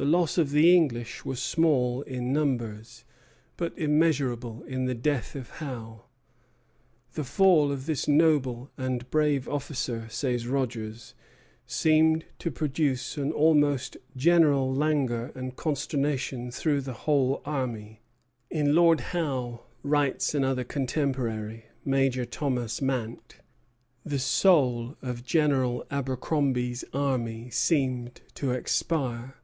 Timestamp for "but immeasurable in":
3.56-4.84